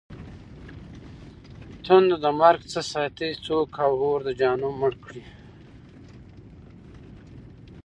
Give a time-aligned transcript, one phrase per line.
[1.85, 3.29] تنده د مرگ څه ساتې؟!
[3.45, 5.23] څوک اور د جهنم مړ کړي؟!